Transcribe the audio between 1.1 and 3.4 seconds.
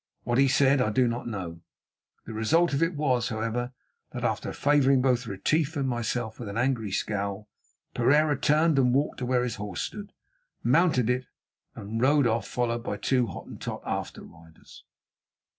know. The result of it was,